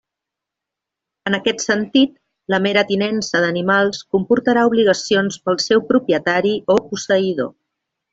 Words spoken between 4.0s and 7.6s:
comportarà obligacions pel seu propietari o posseïdor.